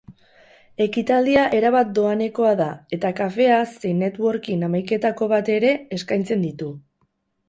[0.83, 6.71] Ekitaldia erabat doanekoa da eta kafea zein networking hamaiketako bat ere eskaintzen ditu.